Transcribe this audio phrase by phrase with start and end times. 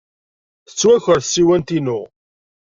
[0.67, 1.99] Tettwaker tsiwant-inu.